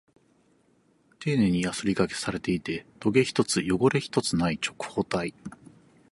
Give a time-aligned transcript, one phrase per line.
[1.19, 5.35] 丁寧にヤスリ掛けされていて、トゲ一つ、汚れ一つない直方体。